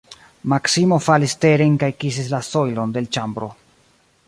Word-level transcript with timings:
Maksimo 0.53 0.97
falis 1.07 1.35
teren 1.45 1.77
kaj 1.85 1.91
kisis 2.05 2.33
la 2.33 2.41
sojlon 2.49 2.95
de 2.97 3.05
l' 3.07 3.13
ĉambro. 3.19 3.53